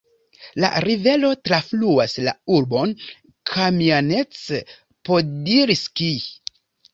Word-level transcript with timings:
La 0.63 0.69
rivero 0.85 1.27
trafluas 1.49 2.15
la 2.27 2.33
urbon 2.55 2.95
Kamjanec-Podilskij. 3.51 6.17